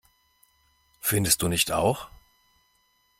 [0.99, 2.09] Findest du nicht auch?